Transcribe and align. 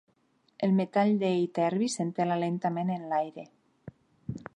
El 0.67 0.71
metall 0.77 1.11
de 1.23 1.29
iterbi 1.41 1.89
s'entela 1.97 2.39
lentament 2.45 2.91
en 2.95 3.05
l'aire. 3.13 3.45